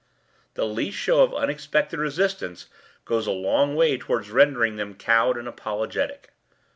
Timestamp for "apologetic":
5.47-6.31